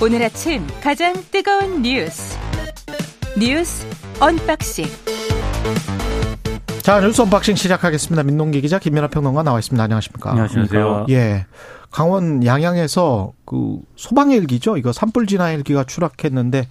[0.00, 2.38] 오늘 아침 가장 뜨거운 뉴스
[3.36, 3.84] 뉴스
[4.20, 4.86] 언박싱
[6.82, 8.22] 자 뉴스 언박싱 시작하겠습니다.
[8.22, 9.82] 민동기 기자 김연아 평론가 나와 있습니다.
[9.82, 10.30] 안녕하십니까?
[10.30, 11.06] 안녕하세요.
[11.10, 11.46] 예.
[11.90, 14.76] 강원 양양에서 그 소방 헬기죠.
[14.76, 16.68] 이거 산불 진화 헬기가 추락했는데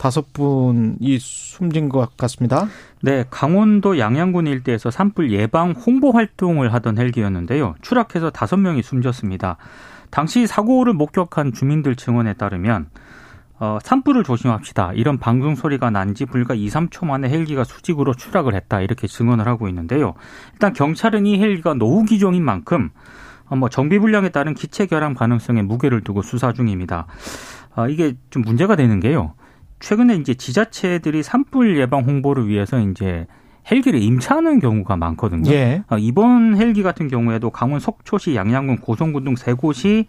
[0.00, 2.66] 다섯 분이 숨진 것 같습니다.
[3.02, 7.74] 네, 강원도 양양군 일대에서 산불 예방 홍보 활동을 하던 헬기였는데요.
[7.82, 9.58] 추락해서 다섯 명이 숨졌습니다.
[10.08, 12.86] 당시 사고를 목격한 주민들 증언에 따르면
[13.58, 14.94] 어, 산불을 조심합시다.
[14.94, 18.80] 이런 방송 소리가 난 지 불과 2, 3초 만에 헬기가 수직으로 추락을 했다.
[18.80, 20.14] 이렇게 증언을 하고 있는데요.
[20.54, 22.88] 일단 경찰은 이 헬기가 노후 기종인 만큼
[23.50, 27.06] 어, 뭐 정비 불량에 따른 기체 결함 가능성에 무게를 두고 수사 중입니다.
[27.76, 29.34] 어, 이게 좀 문제가 되는 게요.
[29.80, 33.26] 최근에 이제 지자체들이 산불 예방 홍보를 위해서 이제
[33.70, 35.50] 헬기를 임차하는 경우가 많거든요.
[35.52, 35.82] 예.
[35.90, 40.06] 어, 이번 헬기 같은 경우에도 강원 속초시, 양양군, 고성군 등 세 곳이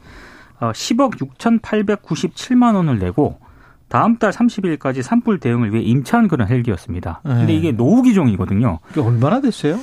[0.60, 3.40] 10억 6,897만 원을 내고
[3.88, 7.22] 다음 달 30일까지 산불 대응을 위해 임차한 그런 헬기였습니다.
[7.24, 7.54] 근데 네.
[7.56, 8.80] 이게 노후 기종이거든요.
[8.92, 9.80] 이게 얼마나 됐어요?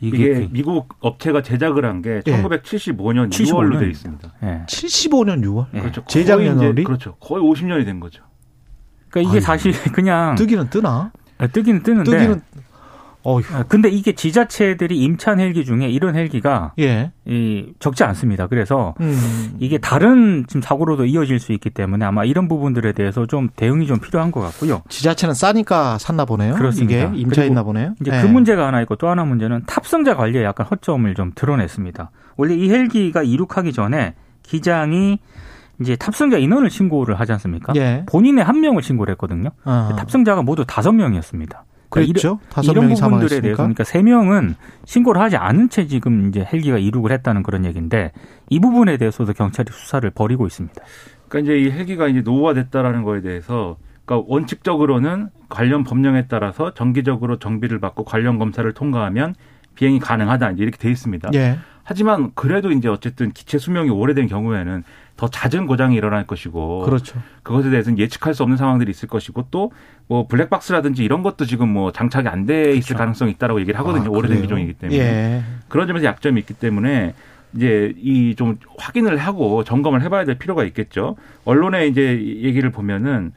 [0.00, 2.42] 이게 미국 업체가 제작을 한게 예.
[2.42, 3.78] 1975년 75 6월로 년입니다.
[3.80, 4.32] 되어 있습니다.
[4.42, 4.62] 예.
[4.66, 5.66] 75년 6월.
[5.74, 5.80] 예.
[5.80, 6.04] 그렇죠.
[6.08, 6.82] 제작 연월이?
[6.84, 7.14] 그렇죠.
[7.20, 8.22] 거의 50년이 된 거죠.
[9.12, 9.40] 그러니까 이게 아이고.
[9.40, 11.12] 사실 그냥 뜨기는 뜨나?
[11.52, 12.40] 뜨기는 뜨는데 뜨기는
[13.24, 13.44] 어휴.
[13.54, 17.12] 아, 근데 이게 지자체들이 임차한 헬기 중에 이런 헬기가 예.
[17.24, 18.48] 이 적지 않습니다.
[18.48, 19.54] 그래서 음.
[19.60, 24.00] 이게 다른 지금 사고로도 이어질 수 있기 때문에 아마 이런 부분들에 대해서 좀 대응이 좀
[24.00, 24.82] 필요한 것 같고요.
[24.88, 26.54] 지자체는 싸니까 샀나 보네요.
[26.54, 27.10] 그렇습니다.
[27.10, 27.94] 이게 임차했나 보네요.
[28.00, 28.22] 이제 예.
[28.22, 32.10] 그 문제가 하나 있고 또 하나 문제는 탑승자 관리에 약간 허점을 좀 드러냈습니다.
[32.36, 35.20] 원래 이 헬기가 이륙하기 전에 기장이
[35.82, 37.72] 이제 탑승자 인원을 신고를 하지 않습니까?
[37.76, 38.04] 예.
[38.08, 39.50] 본인의 한 명을 신고를 했거든요.
[39.64, 39.90] 어.
[39.96, 41.64] 탑승자가 모두 다섯 명이었습니다.
[41.90, 42.38] 그러니까 그랬죠.
[42.48, 43.40] 다섯 이런 명이 부분들에.
[43.42, 44.54] 대해서 그러니까 세 명은
[44.86, 48.12] 신고를 하지 않은 채 지금 이제 헬기가 이륙을 했다는 그런 얘기인데
[48.48, 50.82] 이 부분에 대해서도 경찰이 수사를 벌이고 있습니다.
[51.28, 53.76] 그러니까 이제 이 헬기가 이제 노후화됐다라는 거에 대해서
[54.06, 59.34] 그러니까 원칙적으로는 관련 법령에 따라서 정기적으로 정비를 받고 관련 검사를 통과하면
[59.74, 61.30] 비행이 가능하다 이제 이렇게 돼 있습니다.
[61.34, 61.58] 예.
[61.84, 64.84] 하지만 그래도 이제 어쨌든 기체 수명이 오래된 경우에는
[65.16, 67.20] 더 잦은 고장이 일어날 것이고 그렇죠.
[67.42, 69.70] 그것에 대해서는 예측할 수 없는 상황들이 있을 것이고 또
[70.08, 74.08] 뭐 블랙박스라든지 이런 것도 지금 뭐 장착이 안 돼 있을 가능성이 있다라고 얘기를 하거든요.
[74.08, 74.42] 아, 오래된?
[74.42, 74.98] 기종이기 때문에.
[74.98, 75.42] 예.
[75.68, 77.14] 그런 점에서 약점이 있기 때문에
[77.54, 81.16] 이제 이 좀 확인을 하고 점검을 해봐야 될 필요가 있겠죠.
[81.44, 82.02] 언론에 이제
[82.42, 83.32] 얘기를 보면은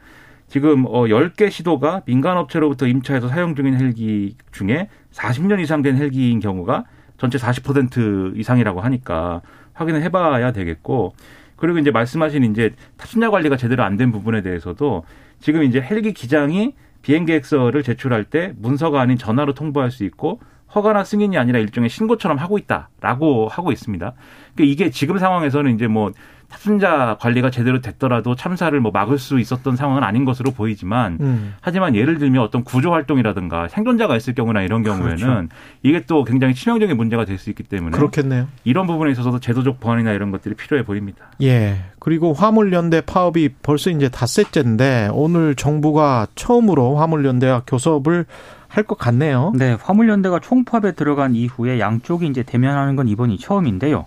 [0.49, 6.39] 지금 어 10개 시도가 민간 업체로부터 임차해서 사용 중인 헬기 중에 40년 이상 된 헬기인
[6.39, 6.83] 경우가
[7.17, 9.41] 전체 40% 이상이라고 하니까
[9.73, 11.13] 확인을 해봐야 되겠고
[11.55, 15.03] 그리고 이제 말씀하신 이제 탑승자 관리가 제대로 안 된 부분에 대해서도
[15.39, 20.39] 지금 이제 헬기 기장이 비행 계획서를 제출할 때 문서가 아닌 전화로 통보할 수 있고
[20.73, 24.13] 허가나 승인이 아니라 일종의 신고처럼 하고 있다라고 하고 있습니다.
[24.55, 26.11] 그러니까 이게 지금 상황에서는 이제 뭐
[26.47, 31.55] 탑승자 관리가 제대로 됐더라도 참사를 뭐 막을 수 있었던 상황은 아닌 것으로 보이지만 음.
[31.59, 35.47] 하지만 예를 들면 어떤 구조 활동이라든가 생존자가 있을 경우나 이런 경우에는 그렇죠.
[35.81, 38.47] 이게 또 굉장히 치명적인 문제가 될 수 있기 때문에 그렇겠네요.
[38.63, 41.25] 이런 부분에 있어서도 제도적 보완이나 이런 것들이 필요해 보입니다.
[41.41, 41.77] 예.
[41.99, 48.25] 그리고 화물연대 파업이 벌써 이제 닷새째인데 오늘 정부가 처음으로 화물연대와 교섭을
[48.67, 49.51] 할 것 같네요.
[49.55, 54.05] 네, 화물연대가 총파업에 들어간 이후에 양쪽이 이제 대면하는 건 이번이 처음인데요.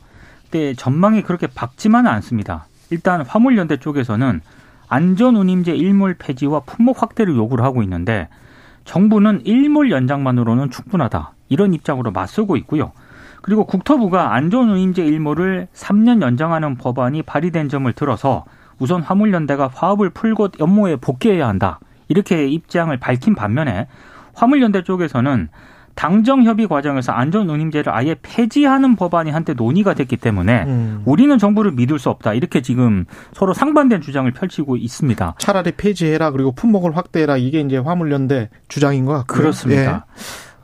[0.51, 2.67] 근데 전망이 그렇게 밝지만은 않습니다.
[2.91, 4.41] 일단 화물연대 쪽에서는
[4.89, 8.29] 안전운임제 일몰 폐지와 품목 확대를 요구를 하고 있는데
[8.85, 11.33] 정부는 일몰 연장만으로는 충분하다.
[11.51, 12.93] 이런 입장으로 맞서고 있고요.
[13.43, 18.45] 그리고 국토부가 안전운임제 일몰을 3년 연장하는 법안이 발의된 점을 들어서
[18.79, 21.81] 우선 화물연대가 파업을 풀고 연모에 복귀해야 한다.
[22.09, 23.87] 이렇게 입장을 밝힌 반면에
[24.39, 25.49] 화물연대 쪽에서는
[25.97, 31.03] 당정 협의 과정에서 안전 운임제를 아예 폐지하는 법안이 한때 논의가 됐기 때문에 음.
[31.05, 32.35] 우리는 정부를 믿을 수 없다.
[32.35, 35.35] 이렇게 지금 서로 상반된 주장을 펼치고 있습니다.
[35.39, 39.39] 차라리 폐지해라 그리고 품목을 확대해라 이게 이제 화물연대 주장인 것 같고요.
[39.39, 40.07] 그렇습니다.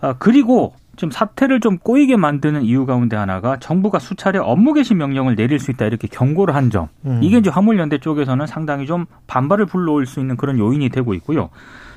[0.01, 5.35] 아, 그리고 좀 사태를 좀 꼬이게 만드는 이유 가운데 하나가 정부가 수차례 업무 개시 명령을
[5.35, 6.87] 내릴 수 있다 이렇게 경고를 한 점.
[7.06, 7.19] 음.
[7.25, 11.50] 이게 이제 화물연대 쪽에서는 상당히 좀 반발을 불러올 수 있는 그런 요인이 되고 있고요.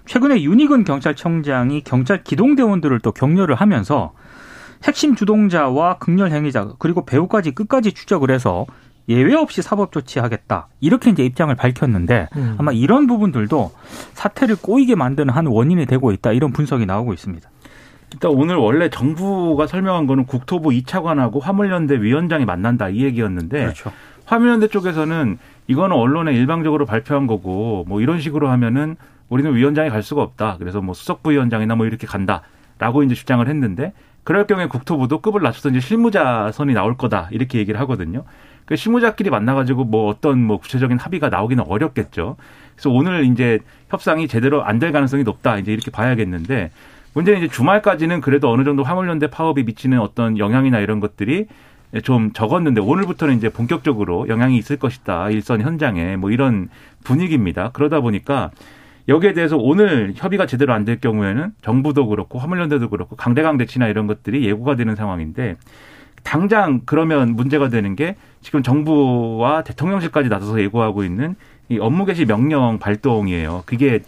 [0.08, 4.14] 최근에 윤희근 경찰청장이 경찰 기동대원들을 또 격려를 하면서
[4.84, 8.66] 핵심 주동자와 극렬 행위자 그리고 배우까지 끝까지 추적을 해서
[9.10, 12.56] 예외 없이 사법 조치하겠다 이렇게 이제 입장을 밝혔는데 음.
[12.58, 13.72] 아마 이런 부분들도
[14.14, 17.50] 사태를 꼬이게 만드는 한 원인이 되고 있다 이런 분석이 나오고 있습니다.
[18.14, 23.92] 일단 오늘 원래 정부가 설명한 거는 국토부 2차관하고 화물연대 위원장이 만난다 이 얘기였는데 그렇죠.
[24.26, 25.38] 화물연대 쪽에서는
[25.68, 28.96] 이거는 언론에 일방적으로 발표한 거고 뭐 이런 식으로 하면은
[29.30, 30.58] 우리는 위원장이 갈 수가 없다.
[30.60, 33.94] 그래서 뭐 수석부위원장이나 뭐 이렇게 간다라고 이제 주장을 했는데
[34.24, 38.24] 그럴 경우에 국토부도 급을 낮춰서 이제 실무자 선이 나올 거다 이렇게 얘기를 하거든요.
[38.66, 42.36] 그 실무자끼리 만나가지고 뭐 어떤 뭐 구체적인 합의가 나오기는 어렵겠죠.
[42.76, 43.60] 그래서 오늘 이제
[43.90, 46.72] 협상이 제대로 안 될 가능성이 높다 이제 이렇게 봐야겠는데
[47.14, 51.48] 문제는 이제 주말까지는 그래도 어느 정도 화물연대 파업이 미치는 어떤 영향이나 이런 것들이
[52.04, 56.68] 좀 적었는데 오늘부터는 이제 본격적으로 영향이 있을 것이다 일선 현장에 뭐 이런
[57.06, 57.70] 분위기입니다.
[57.72, 58.52] 그러다 보니까
[59.08, 64.08] 여기에 대해서 오늘 협의가 제대로 안 될 경우에는 정부도 그렇고 화물연대도 그렇고 강대강 대치나 이런
[64.08, 65.56] 것들이 예고가 되는 상황인데
[66.24, 71.36] 당장 그러면 문제가 되는 게 지금 정부와 대통령실까지 나서서 예고하고 있는
[71.70, 73.64] 이 업무 개시 명령 발동이에요.
[73.66, 74.02] 그게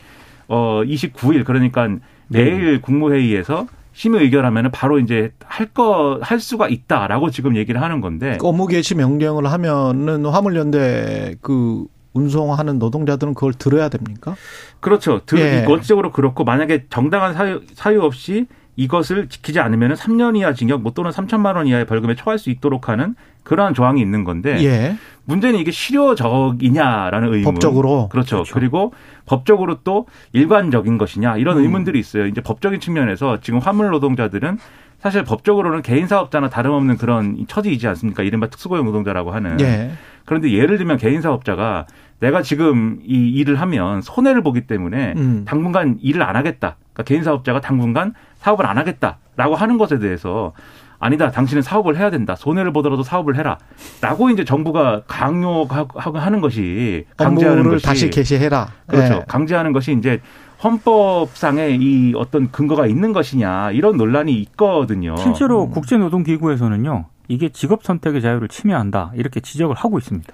[0.48, 1.88] 어 29일 그러니까
[2.28, 2.80] 내일 네.
[2.82, 8.68] 국무회의에서 심의 의결하면은 바로 이제 할 거 할 수가 있다라고 지금 얘기를 하는 건데 업무
[8.68, 14.36] 개시 명령을 하면은 화물연대 그 운송하는 노동자들은 그걸 들어야 됩니까?
[14.80, 15.22] 그렇죠.
[15.26, 15.66] 들, 예.
[15.68, 21.12] 원칙적으로 그렇고 만약에 정당한 사유, 사유 없이 이것을 지키지 않으면 3년 이하 징역 못 또는
[21.12, 23.14] 3천만 원 이하의 벌금에 처할 수 있도록 하는
[23.44, 24.96] 그러한 조항이 있는 건데 예.
[25.26, 27.44] 문제는 이게 실효적이냐라는 의문.
[27.44, 28.38] 법적으로 그렇죠.
[28.38, 28.54] 그렇죠.
[28.54, 28.94] 그리고
[29.26, 31.64] 법적으로 또 일관적인 것이냐 이런 음.
[31.64, 32.26] 의문들이 있어요.
[32.26, 34.58] 이제 법적인 측면에서 지금 화물 노동자들은
[35.00, 38.24] 사실 법적으로는 개인 사업자나 다름없는 그런 처지이지 않습니까?
[38.24, 39.60] 이른바 특수고용 노동자라고 하는.
[39.62, 39.92] 예.
[40.30, 41.88] 그런데 예를 들면 개인 사업자가
[42.20, 45.44] 내가 지금 이 일을 하면 손해를 보기 때문에 음.
[45.44, 46.76] 당분간 일을 안 하겠다.
[46.94, 50.54] 그러니까 개인 사업자가 당분간 사업을 안 하겠다라고 하는 것에 대해서
[51.00, 51.32] 아니다.
[51.32, 52.36] 당신은 사업을 해야 된다.
[52.36, 53.58] 손해를 보더라도 사업을 해라.
[54.02, 58.68] 라고 이제 정부가 강요하고 하는 것이 강제하는 것이 다시 개시해라.
[58.86, 59.14] 그렇죠.
[59.16, 59.24] 네.
[59.28, 60.22] 강제하는 것이 이제
[60.64, 65.18] 헌법상의 이 어떤 근거가 있는 것이냐 이런 논란이 있거든요.
[65.18, 65.72] 실제로 음.
[65.72, 67.06] 국제노동기구에서는요.
[67.30, 70.28] 이게 직업 선택의 자유를 침해한다 이렇게 지적을 하고 있습니다.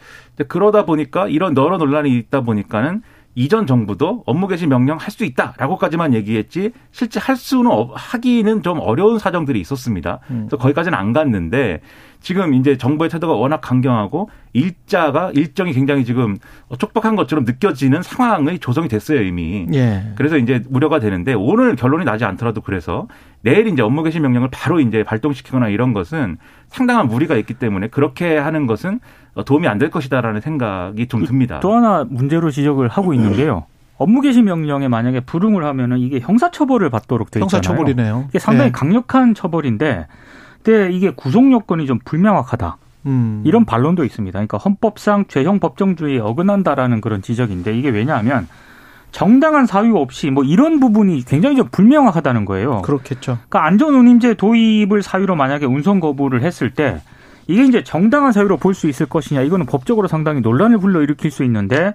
[0.48, 3.04] 그러다 보니까 이런 여러 논란이 있다 보니까는
[3.38, 9.20] 이전 정부도 업무 개시 명령 할 수 있다라고까지만 얘기했지 실제 할 수는 하기는 좀 어려운
[9.20, 10.20] 사정들이 있었습니다.
[10.32, 10.48] 음.
[10.48, 11.82] 그래서 거기까지는 안 갔는데
[12.22, 16.38] 지금 이제 정부의 태도가 워낙 강경하고 일자가 일정이 굉장히 지금
[16.78, 19.68] 촉박한 것처럼 느껴지는 상황의 조성이 됐어요 이미.
[19.74, 20.14] 예.
[20.16, 23.08] 그래서 이제 우려가 되는데 오늘 결론이 나지 않더라도 그래서
[23.46, 26.38] 내일 이제 업무 개시 명령을 바로 이제 발동시키거나 이런 것은
[26.68, 29.00] 상당한 무리가 있기 때문에 그렇게 하는 것은
[29.46, 31.60] 도움이 안 될 것이다라는 생각이 좀그 듭니다.
[31.60, 33.66] 또 하나 문제로 지적을 하고 있는 게요.
[33.98, 37.44] 업무 개시 명령에 만약에 불응을 하면은 이게 형사 처벌을 받도록 돼 있잖아요.
[37.44, 38.26] 형사 처벌이네요.
[38.30, 38.72] 이게 상당히 네.
[38.72, 40.08] 강력한 처벌인데,
[40.64, 42.78] 근데 이게 구속 요건이 좀 불명확하다.
[43.06, 43.44] 음.
[43.46, 44.34] 이런 반론도 있습니다.
[44.38, 48.48] 그러니까 헌법상 죄형 법정주의에 어긋난다라는 그런 지적인데 이게 왜냐하면
[49.16, 52.82] 정당한 사유 없이 뭐 이런 부분이 굉장히 좀 불명확하다는 거예요.
[52.82, 53.38] 그렇겠죠.
[53.48, 57.00] 그러니까 안전운임제 도입을 사유로 만약에 운송 거부를 했을 때
[57.48, 61.94] 이게 이제 정당한 사유로 볼 수 있을 것이냐 이거는 법적으로 상당히 논란을 불러일으킬 수 있는데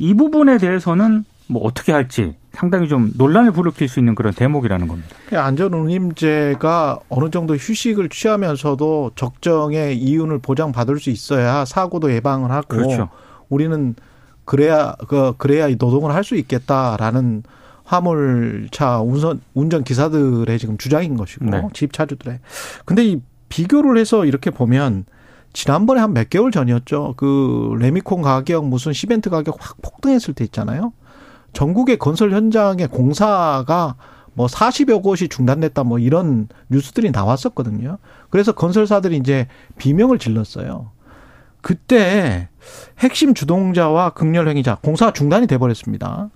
[0.00, 5.10] 이 부분에 대해서는 뭐 어떻게 할지 상당히 좀 논란을 불러일으킬 수 있는 그런 대목이라는 겁니다.
[5.32, 13.08] 안전운임제가 어느 정도 휴식을 취하면서도 적정의 이윤을 보장받을 수 있어야 사고도 예방을 하고 그렇죠.
[13.48, 13.94] 우리는
[14.44, 17.42] 그래야 그 그래야 노동을 할 수 있겠다라는
[17.84, 21.62] 화물차 운전 운전 기사들의 지금 주장인 것이고 네.
[21.72, 22.38] 집차주들의
[22.84, 25.04] 근데 이 비교를 해서 이렇게 보면
[25.52, 27.14] 지난번에 한 몇 개월 전이었죠.
[27.16, 30.92] 그 레미콘 가격 무슨 시멘트 가격 확 폭등했을 때 있잖아요.
[31.52, 33.94] 전국의 건설 현장의 공사가
[34.32, 37.98] 뭐 40여 곳이 중단됐다 뭐 이런 뉴스들이 나왔었거든요.
[38.30, 39.46] 그래서 건설사들이 이제
[39.78, 40.90] 비명을 질렀어요.
[41.64, 42.50] 그때
[42.98, 46.28] 핵심 주동자와 극렬 행위자 공사 중단이 돼 버렸습니다.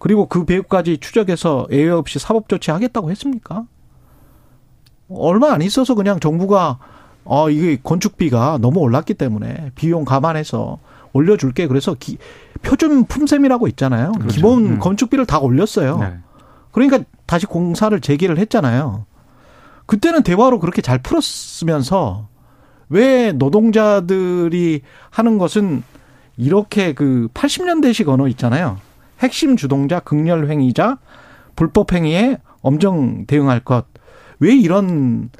[0.00, 3.64] 그리고 그 배후까지 추적해서 예외 없이 사법 조치하겠다고 했습니까?
[5.08, 6.80] 얼마 안 있어서 그냥 정부가
[7.24, 10.80] 어 이게 건축비가 너무 올랐기 때문에 비용 감안해서
[11.12, 12.18] 올려줄게 그래서 기,
[12.62, 14.10] 표준 품셈이라고 있잖아요.
[14.12, 14.34] 그렇죠.
[14.34, 14.78] 기본 음.
[14.80, 15.98] 건축비를 다 올렸어요.
[15.98, 16.18] 네.
[16.72, 19.06] 그러니까 다시 공사를 재개를 했잖아요.
[19.86, 22.26] 그때는 대화로 그렇게 잘 풀었으면서
[22.88, 25.82] 왜 노동자들이 하는 것은
[26.36, 28.78] 이렇게 그 80년대식 언어 있잖아요.
[29.20, 30.98] 핵심 주동자, 극렬 행위자,
[31.56, 33.86] 불법 행위에 엄정 대응할 것.
[34.38, 35.30] 왜 이런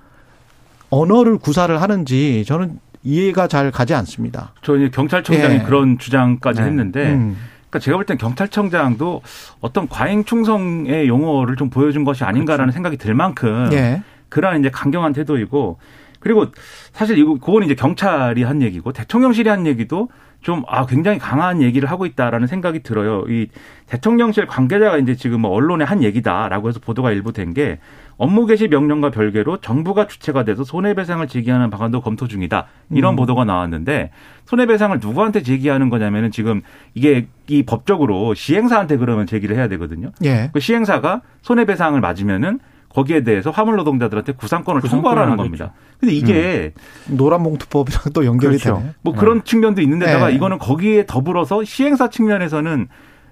[0.90, 4.52] 언어를 구사를 하는지 저는 이해가 잘 가지 않습니다.
[4.62, 5.58] 저 이제 경찰청장이 예.
[5.60, 6.66] 그런 주장까지 네.
[6.66, 7.36] 했는데 음.
[7.68, 9.22] 그러니까 제가 볼 땐 경찰청장도
[9.60, 12.74] 어떤 과잉 충성의 용어를 좀 보여준 것이 아닌가라는 그렇죠.
[12.74, 14.02] 생각이 들 만큼 예.
[14.28, 15.78] 그러한 이제 강경한 태도이고
[16.26, 16.47] 그리고
[16.92, 20.09] 사실 이거 그건 이제 경찰이 한 얘기고 대통령실이 한 얘기도
[20.40, 23.25] 좀, 아, 굉장히 강한 얘기를 하고 있다라는 생각이 들어요.
[23.28, 23.49] 이
[23.87, 27.78] 대통령실 관계자가 이제 지금 뭐 언론에 한 얘기다라고 해서 보도가 일부 된 게
[28.18, 32.66] 업무 개시 명령과 별개로 정부가 주체가 돼서 손해배상을 제기하는 방안도 검토 중이다.
[32.90, 33.16] 이런 음.
[33.16, 34.11] 보도가 나왔는데
[34.47, 36.62] 손해배상을 누구한테 제기하는 거냐면은 지금
[36.95, 40.11] 이게 이 법적으로 시행사한테 그러면 제기를 해야 되거든요.
[40.25, 40.50] 예.
[40.52, 45.73] 그 시행사가 손해배상을 맞으면은 거기에 대해서 화물 노동자들한테 구상권을 통보하라는 겁니다.
[46.00, 46.73] 근데 이게
[47.11, 47.16] 음.
[47.16, 48.81] 노란봉투법이랑 또 연결이 그렇죠.
[48.81, 48.95] 되네.
[49.02, 49.45] 뭐 그런 네.
[49.45, 50.35] 측면도 있는데다가 네.
[50.35, 52.88] 이거는 거기에 더불어서 시행사 측면에서는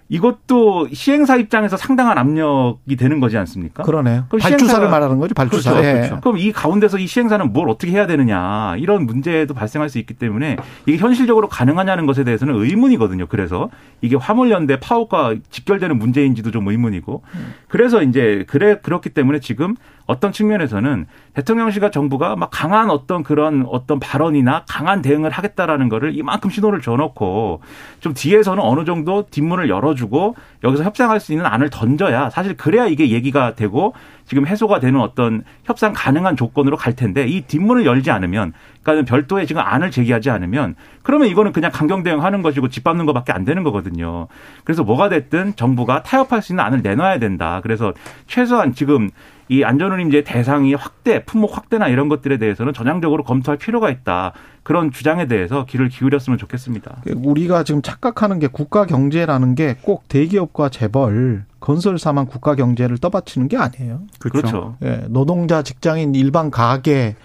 [0.09, 3.83] 이것도 시행사 입장에서 상당한 압력이 되는 거지 않습니까?
[3.83, 4.27] 그러네요.
[4.29, 5.73] 그럼 발주사를 말하는 거죠, 발주사.
[5.73, 5.93] 그렇죠, 예.
[5.95, 6.21] 그렇죠.
[6.21, 10.57] 그럼 이 가운데서 이 시행사는 뭘 어떻게 해야 되느냐 이런 문제도 발생할 수 있기 때문에
[10.87, 13.27] 이게 현실적으로 가능하냐는 것에 대해서는 의문이거든요.
[13.27, 13.71] 그래서
[14.03, 17.23] 이게 화물연대 파업과 직결되는 문제인지도 좀 의문이고
[17.69, 19.75] 그래서 이제 그래 그렇기 때문에 지금
[20.07, 26.51] 어떤 측면에서는 대통령실과 정부가 막 강한 어떤 그런 어떤 발언이나 강한 대응을 하겠다라는 거를 이만큼
[26.51, 27.61] 신호를 줘놓고
[28.01, 33.11] 좀 뒤에서는 어느 정도 뒷문을 열어주고 여기서 협상할 수 있는 안을 던져야 사실 그래야 이게
[33.11, 33.95] 얘기가 되고
[34.27, 39.47] 지금 해소가 되는 어떤 협상 가능한 조건으로 갈 텐데 이 뒷문을 열지 않으면 그러니까 별도의
[39.47, 44.29] 지금 안을 제기하지 않으면 그러면 이거는 그냥 강경 대응하는 것이고 짓밟는 것밖에 안 되는 거거든요.
[44.65, 47.61] 그래서 뭐가 됐든 정부가 타협할 수 있는 안을 내놔야 된다.
[47.63, 47.93] 그래서
[48.27, 49.11] 최소한 지금
[49.49, 54.33] 이 안전운임제 대상이 확대, 품목 확대나 이런 것들에 대해서는 전향적으로 검토할 필요가 있다.
[54.63, 57.03] 그런 주장에 대해서 귀를 기울였으면 좋겠습니다.
[57.17, 63.57] 우리가 지금 착각하는 게 국가 경제라는 게 꼭 대기업과 재벌, 건설사만 국가 경제를 떠받치는 게
[63.57, 64.01] 아니에요.
[64.19, 64.41] 그렇죠.
[64.41, 64.77] 그렇죠.
[64.83, 67.17] 예, 노동자, 직장인, 일반 가게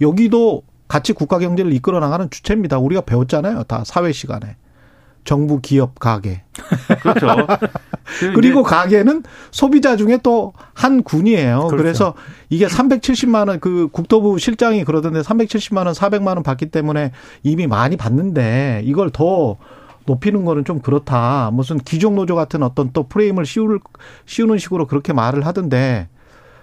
[0.00, 2.78] 여기도 같이 국가 경제를 이끌어 나가는 주체입니다.
[2.78, 3.64] 우리가 배웠잖아요.
[3.64, 4.56] 다 사회 시간에.
[5.28, 6.42] 정부, 기업, 가게.
[7.02, 7.26] 그렇죠.
[8.34, 11.66] 그리고 가게는 소비자 중에 또 한 군이에요.
[11.66, 11.76] 그렇죠.
[11.76, 12.14] 그래서
[12.48, 17.10] 이게 370만 원 그 국토부 실장이 그러던데 370만 원, 400만 원 받기 때문에
[17.42, 19.56] 이미 많이 받는데 이걸 더
[20.06, 21.50] 높이는 거는 좀 그렇다.
[21.52, 23.80] 무슨 귀족 노조 같은 어떤 또 프레임을 씌울
[24.26, 26.08] 씌우는 식으로 그렇게 말을 하던데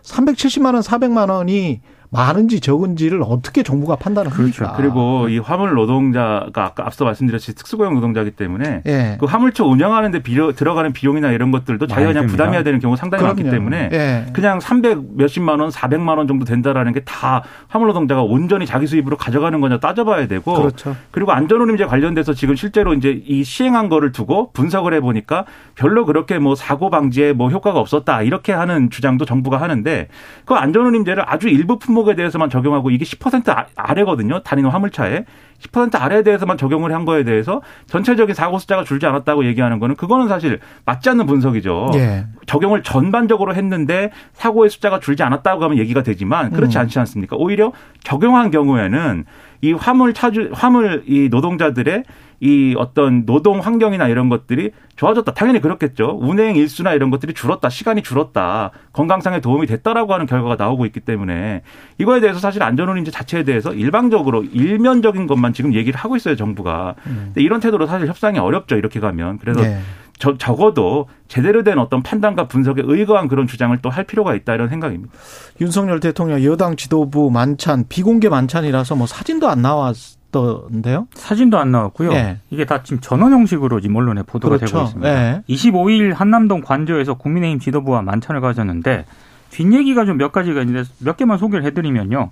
[0.02, 1.82] 370만 원, 400만 원이
[2.16, 4.56] 많은지 적은지를 어떻게 정부가 판단을 합니까?
[4.58, 4.74] 그렇죠.
[4.78, 9.18] 그리고 이 화물 노동자가 아까 앞서 말씀드렸듯이 특수고용 노동자기 때문에 예.
[9.20, 13.36] 그 화물차 운영하는데 비료, 들어가는 비용이나 이런 것들도 자기가 그냥 부담해야 되는 경우 상당히 그럼요.
[13.42, 14.26] 많기 때문에 예.
[14.34, 19.16] 그냥 300 몇십만 원, 400만 원 정도 된다라는 게 다 화물 노동자가 온전히 자기 수입으로
[19.18, 20.96] 가져가는 거냐 따져봐야 되고 그렇죠.
[21.12, 25.46] 그리고 안전운임제 관련돼서 지금 실제로 이제 이 시행한 거를 두고 분석을 해 보니까
[25.76, 30.08] 별로 그렇게 뭐 사고 방지에 뭐 효과가 없었다 이렇게 하는 주장도 정부가 하는데
[30.46, 34.42] 그 안전운임제를 아주 일부 품목 품목에 대해서만 적용하고 이게 10% 아, 아래거든요.
[34.44, 35.26] 단위는 화물차에.
[35.60, 40.28] 10% 아래에 대해서만 적용을 한 거에 대해서 전체적인 사고 숫자가 줄지 않았다고 얘기하는 거는 그거는
[40.28, 41.92] 사실 맞지 않는 분석이죠.
[41.96, 42.28] 예.
[42.46, 46.82] 적용을 전반적으로 했는데 사고의 숫자가 줄지 않았다고 하면 얘기가 되지만 그렇지 음.
[46.82, 47.36] 않지 않습니까?
[47.38, 47.72] 오히려
[48.04, 49.26] 적용한 경우에는
[49.62, 52.04] 이 화물 차주 화물 이 노동자들의
[52.42, 55.34] 이 어떤 노동 환경이나 이런 것들이 좋아졌다.
[55.34, 56.18] 당연히 그렇겠죠.
[56.22, 57.70] 운행 일수나 이런 것들이 줄었다.
[57.70, 58.72] 시간이 줄었다.
[58.94, 61.62] 건강상에 도움이 됐다라고 하는 결과가 나오고 있기 때문에
[61.98, 66.36] 이거에 대해서 사실 안전운임제 자체에 대해서 일방적으로 일면적인 것만 지금 얘기를 하고 있어요.
[66.36, 66.96] 정부가.
[67.08, 67.22] 음.
[67.28, 68.76] 근데 이런 태도로 사실 협상이 어렵죠.
[68.76, 69.40] 이렇게 가면.
[69.40, 69.80] 그래서 네.
[70.18, 74.70] 저, 적어도 제대로 된 어떤 판단과 분석에 의거한 그런 주장을 또 할 필요가 있다 이런
[74.70, 75.14] 생각입니다.
[75.62, 81.08] 윤석열 대통령 여당 지도부 만찬 비공개 만찬이라서 뭐 사진도 안 나왔던데요?
[81.14, 82.12] 사진도 안 나왔고요.
[82.12, 82.40] 네.
[82.50, 84.74] 이게 다 지금 전원 형식으로 지금 언론에 보도가 그렇죠.
[84.74, 85.14] 되고 있습니다.
[85.14, 85.42] 네.
[85.50, 89.06] 25일 한남동 관저에서 국민의힘 지도부와 만찬을 가졌는데
[89.52, 92.32] 뒷얘기가 좀 몇 가지가 있는데 몇 개만 소개를 해드리면요.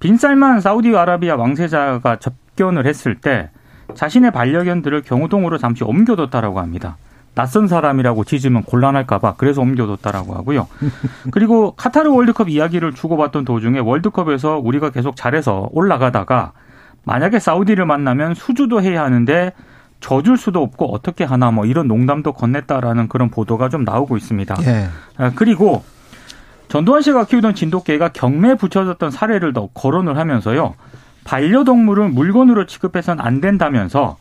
[0.00, 3.50] 빈살만 사우디아라비아 왕세자가 접견을 했을 때
[3.94, 6.96] 자신의 반려견들을 경호동으로 잠시 옮겨뒀다라고 합니다.
[7.40, 10.68] 낯선 사람이라고 짖으면 곤란할까봐 그래서 옮겨뒀다라고 하고요.
[11.30, 16.52] 그리고 카타르 월드컵 이야기를 주고받던 도중에 월드컵에서 우리가 계속 잘해서 올라가다가
[17.04, 19.54] 만약에 사우디를 만나면 수주도 해야 하는데
[20.00, 24.56] 져줄 수도 없고 어떻게 하나 뭐 이런 농담도 건넸다라는 그런 보도가 좀 나오고 있습니다.
[24.66, 24.88] 예.
[25.16, 25.82] 아, 그리고
[26.68, 30.74] 전두환 씨가 키우던 진돗개가 경매에 붙여졌던 사례를 더 거론을 하면서요.
[31.24, 34.18] 반려동물을 물건으로 취급해서는 안 된다면서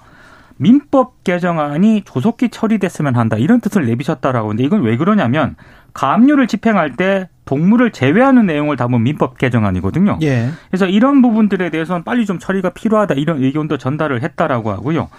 [0.59, 5.55] 민법 개정안이 조속히 처리됐으면 한다 이런 뜻을 내비쳤다라고 하는데 이건 왜 그러냐면
[5.93, 10.19] 가압류를 집행할 때 동물을 제외하는 내용을 담은 민법 개정안이거든요.
[10.21, 10.49] 예.
[10.69, 15.09] 그래서 이런 부분들에 대해서는 빨리 좀 처리가 필요하다 이런 의견도 전달을 했다라고 하고요.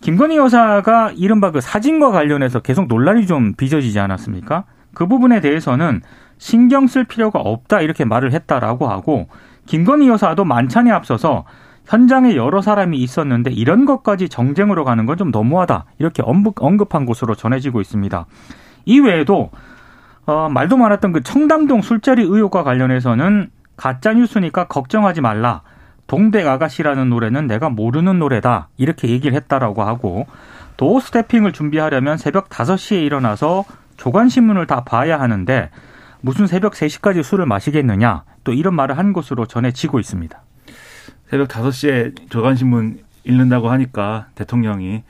[0.00, 4.64] 김건희 여사가 이른바 그 사진과 관련해서 계속 논란이 좀 빚어지지 않았습니까?
[4.94, 6.00] 그 부분에 대해서는
[6.38, 9.28] 신경 쓸 필요가 없다 이렇게 말을 했다라고 하고
[9.66, 11.44] 김건희 여사도 만찬에 앞서서
[11.92, 17.82] 현장에 여러 사람이 있었는데 이런 것까지 정쟁으로 가는 건 좀 너무하다 이렇게 언급한 것으로 전해지고
[17.82, 18.24] 있습니다.
[18.86, 19.50] 이외에도
[20.24, 25.60] 어, 말도 많았던 그 청담동 술자리 의혹과 관련해서는 가짜 뉴스니까 걱정하지 말라.
[26.06, 28.68] 동백 아가씨라는 노래는 내가 모르는 노래다.
[28.78, 30.26] 이렇게 얘기를 했다라고 하고
[30.78, 33.64] 도어 스태핑을 준비하려면 새벽 5시에 일어나서
[33.98, 35.68] 조간신문을 다 봐야 하는데
[36.22, 38.24] 무슨 새벽 3시까지 술을 마시겠느냐.
[38.44, 40.40] 또 이런 말을 한 것으로 전해지고 있습니다.
[41.32, 45.02] 새벽 5시에 조간신문 읽는다고 하니까 대통령이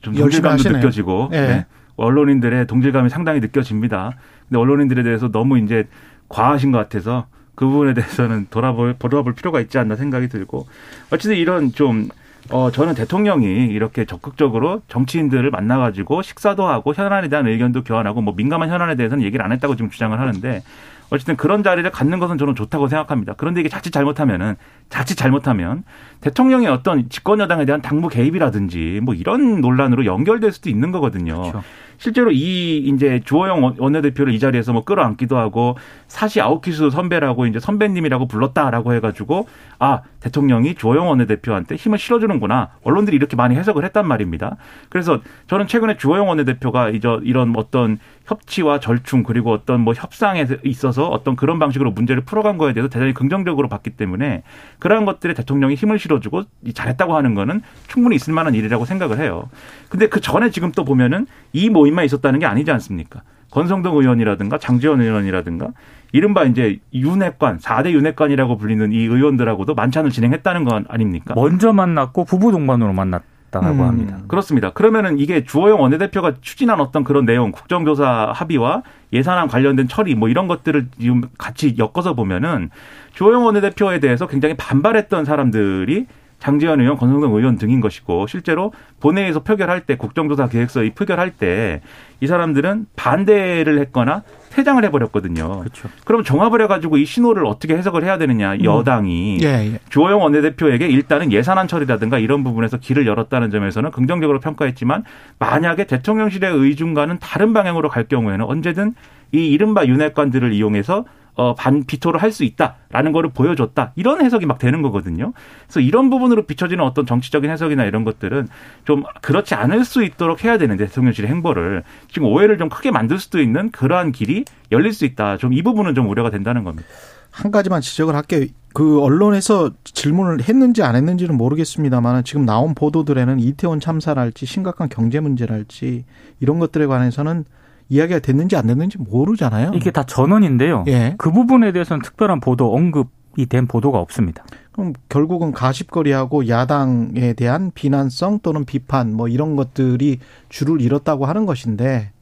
[0.00, 1.46] 좀 동질감도 느껴지고 네.
[1.46, 1.66] 네.
[1.94, 4.14] 언론인들의 동질감이 상당히 느껴집니다.
[4.48, 5.86] 근데 언론인들에 대해서 너무 이제
[6.28, 10.66] 과하신 것 같아서 그 부분에 대해서는 돌아볼 돌아볼 필요가 있지 않나 생각이 들고
[11.12, 12.08] 어쨌든 이런 좀
[12.50, 18.68] 어, 저는 대통령이 이렇게 적극적으로 정치인들을 만나가지고 식사도 하고 현안에 대한 의견도 교환하고 뭐 민감한
[18.68, 20.62] 현안에 대해서는 얘기를 안 했다고 지금 주장을 하는데
[21.10, 23.34] 어쨌든 그런 자리를 갖는 것은 저는 좋다고 생각합니다.
[23.36, 24.56] 그런데 이게 자칫 잘못하면은
[24.90, 25.84] 자칫 잘못하면
[26.20, 31.34] 대통령의 어떤 집권 여당에 대한 당무 개입이라든지 뭐 이런 논란으로 연결될 수도 있는 거거든요.
[31.40, 31.62] 그렇죠.
[31.98, 35.76] 실제로 이 이제 주호영 원내대표를 이 자리에서 뭐 끌어안기도 하고
[36.06, 39.46] 사시 아웃키스 선배라고 이제 선배님이라고 불렀다라고 해가지고
[39.78, 44.56] 아 대통령이 주호영 원내대표한테 힘을 실어주는구나 언론들이 이렇게 많이 해석을 했단 말입니다.
[44.88, 51.08] 그래서 저는 최근에 주호영 원내대표가 이제 이런 어떤 협치와 절충 그리고 어떤 뭐 협상에 있어서
[51.08, 54.42] 어떤 그런 방식으로 문제를 풀어간 거에 대해서 대단히 긍정적으로 봤기 때문에
[54.78, 56.42] 그러한 것들에 대통령이 힘을 실어주고
[56.74, 59.48] 잘했다고 하는 거는 충분히 있을 만한 일이라고 생각을 해요.
[59.88, 63.22] 근데 그 전에 지금 또 보면은 이 모임 만 있었다는 게 아니지 않습니까?
[63.50, 65.68] 권성동 의원이라든가 장지원 의원이라든가
[66.12, 71.34] 이른바 이제 윤핵관, 4대 윤핵관이라고 불리는 이 의원들하고도 만찬을 진행했다는 건 아닙니까?
[71.34, 73.80] 먼저 만났고 부부 동반으로 만났 다고 음.
[73.80, 74.18] 합니다.
[74.28, 74.70] 그렇습니다.
[74.70, 80.48] 그러면은 이게 주호영 원내대표가 추진한 어떤 그런 내용, 국정조사 합의와 예산안 관련된 처리 뭐 이런
[80.48, 82.70] 것들을 지금 같이 엮어서 보면은
[83.14, 86.06] 주호영 원내대표에 대해서 굉장히 반발했던 사람들이
[86.38, 91.80] 장지현 의원, 권성동 의원 등인 것이고 실제로 본회의에서 표결할 때 국정조사 계획서 이 표결할 때
[92.20, 95.60] 이 사람들은 반대를 했거나 퇴장을 해버렸거든요.
[95.60, 95.88] 그렇죠.
[96.04, 98.64] 그럼 종합을 해가지고 이 신호를 어떻게 해석을 해야 되느냐 음.
[98.64, 99.78] 여당이 예, 예.
[99.88, 105.04] 주호영 원내대표에게 일단은 예산안 처리라든가 이런 부분에서 길을 열었다는 점에서는 긍정적으로 평가했지만
[105.38, 108.94] 만약에 대통령실의 의중과는 다른 방향으로 갈 경우에는 언제든
[109.30, 111.04] 이 이른바 윤핵관들을 이용해서
[111.38, 113.92] 어, 반 비토를 할 수 있다라는 거를 보여줬다.
[113.96, 115.32] 이런 해석이 막 되는 거거든요.
[115.66, 118.48] 그래서 이런 부분으로 비춰지는 어떤 정치적인 해석이나 이런 것들은
[118.84, 123.40] 좀 그렇지 않을 수 있도록 해야 되는데 대통령실의 행보를 지금 오해를 좀 크게 만들 수도
[123.40, 125.38] 있는 그러한 길이 열릴 수 있다.
[125.38, 126.86] 좀 이 부분은 좀 우려가 된다는 겁니다.
[127.30, 128.46] 한 가지만 지적을 할게요.
[128.74, 136.04] 그 언론에서 질문을 했는지 안 했는지는 모르겠습니다만 지금 나온 보도들에는 이태원 참사랄지 심각한 경제 문제랄지
[136.40, 137.44] 이런 것들에 관해서는
[137.88, 139.72] 이야기가 됐는지 안 됐는지 모르잖아요.
[139.74, 140.84] 이게 다 전원인데요.
[140.88, 141.14] 예.
[141.18, 144.44] 그 부분에 대해서는 특별한 보도 언급이 된 보도가 없습니다.
[144.72, 152.12] 그럼 결국은 가십거리하고 야당에 대한 비난성 또는 비판 뭐 이런 것들이 줄을 잃었다고 하는 것인데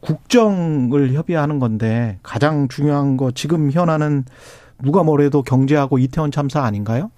[0.00, 4.24] 국정을 협의하는 건데 가장 중요한 거 지금 현안은
[4.82, 7.10] 누가 뭐래도 경제하고 이태원 참사 아닌가요?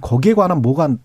[0.00, 0.96] 거기에 관한 뭐가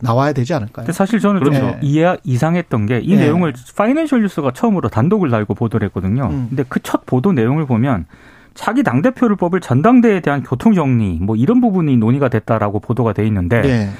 [0.00, 0.90] 나와야 되지 않을까요?
[0.92, 1.58] 사실 저는 그렇죠.
[1.60, 3.16] 좀 이해 이상했던 게이 네.
[3.24, 6.28] 내용을 파이낸셜 뉴스가 처음으로 단독을 달고 보도를 했거든요.
[6.30, 6.46] 음.
[6.50, 8.04] 근데 그 첫 보도 내용을 보면
[8.54, 13.26] 자기 당 대표를 뽑을 전당대회에 대한 교통 정리 뭐 이런 부분이 논의가 됐다라고 보도가 돼
[13.26, 13.90] 있는데 네.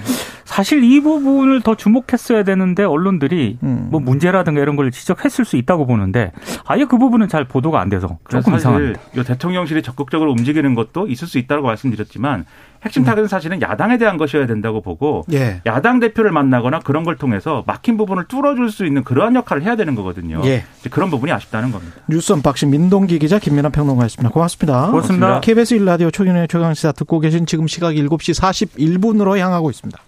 [0.54, 3.88] 사실 이 부분을 더 주목했어야 되는데 언론들이 음.
[3.90, 6.30] 뭐 문제라든가 이런 걸 지적했을 수 있다고 보는데
[6.64, 9.00] 아예 그 부분은 잘 보도가 안 돼서 조금 이상합니다.
[9.24, 12.44] 대통령실이 적극적으로 움직이는 것도 있을 수 있다고 말씀드렸지만
[12.84, 13.04] 핵심 음.
[13.04, 15.60] 타겟은 사실은 야당에 대한 것이어야 된다고 보고 예.
[15.66, 19.96] 야당 대표를 만나거나 그런 걸 통해서 막힌 부분을 뚫어줄 수 있는 그러한 역할을 해야 되는
[19.96, 20.40] 거거든요.
[20.44, 20.62] 예.
[20.88, 21.96] 그런 부분이 아쉽다는 겁니다.
[22.08, 24.30] 뉴스 unboxing 민동기 기자 김민아 평론가였습니다.
[24.30, 24.86] 고맙습니다.
[24.86, 25.40] 고맙습니다.
[25.40, 29.98] KBS 1라디오 최경영의 최강시사 듣고 계신 지금 시각 7시 41분으로 향하고 있습니다.